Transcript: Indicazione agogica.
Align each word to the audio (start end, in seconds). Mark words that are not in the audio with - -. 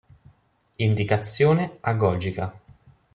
Indicazione 0.79 1.77
agogica. 1.81 2.59